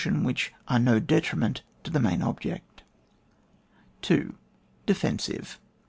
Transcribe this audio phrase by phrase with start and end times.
[0.03, 0.35] This is one
[0.67, 2.81] are no detriment to the main object
[4.09, 4.33] n.—
[4.87, 5.59] DEFENSIVE.